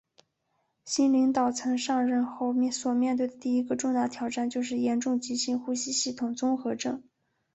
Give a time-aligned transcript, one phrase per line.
[0.83, 7.03] 新领导层上任后所面对的第一个重大挑战就是严重急性呼吸系统综合症。